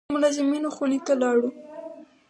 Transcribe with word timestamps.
د 0.07 0.11
ملازمینو 0.15 0.69
خونې 0.75 0.99
ته 1.05 1.13
لاړو. 1.21 1.49